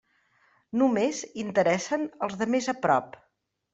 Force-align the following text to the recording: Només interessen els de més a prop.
Només 0.83 1.21
interessen 1.43 2.07
els 2.29 2.39
de 2.41 2.49
més 2.55 2.71
a 2.75 2.77
prop. 2.87 3.21